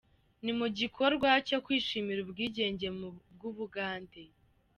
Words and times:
Ni 0.43 0.51
mu 0.57 0.65
gikorwa 0.79 1.29
cyo 1.47 1.57
kwishimira 1.65 2.19
ubwigenge 2.25 2.87
bw’ubugande. 3.33 4.21